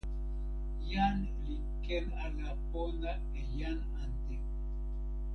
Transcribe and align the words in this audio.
jan 0.91 1.17
li 1.45 1.57
ken 1.85 2.05
ala 2.25 2.49
pona 2.69 3.13
e 3.39 3.41
jan 3.57 3.77
ante. 4.03 4.37